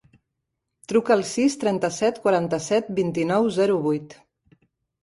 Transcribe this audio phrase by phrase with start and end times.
[0.91, 4.23] Truca al sis, trenta-set, quaranta-set, vint-i-nou, zero, vuit.